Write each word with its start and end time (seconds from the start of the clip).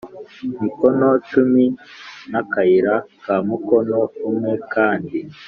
mikono 0.61 1.07
cumi 1.29 1.63
n 2.31 2.33
akayira 2.41 2.95
ka 3.23 3.35
mukono 3.47 3.99
umwe 4.29 4.53
kandi 4.73 5.19